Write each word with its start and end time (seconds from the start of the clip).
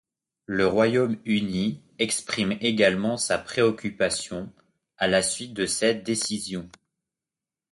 Le 0.47 0.65
Royaume-Uni 0.65 1.83
exprime 1.99 2.57
également 2.59 3.17
sa 3.17 3.37
préoccupation 3.37 4.51
à 4.97 5.07
la 5.07 5.21
suite 5.21 5.53
de 5.53 5.67
cette 5.67 6.01
décision. 6.03 6.67